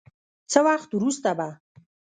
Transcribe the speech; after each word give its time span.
څه 0.51 0.59
وخت 0.67 0.89
وروسته 0.93 1.29
به 1.37 1.47